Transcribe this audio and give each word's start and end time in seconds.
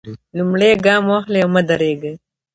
لومړی 0.37 0.69
ګام 0.85 1.03
واخلئ 1.11 1.39
او 1.43 1.49
مه 1.53 1.61
درېږئ. 1.69 2.13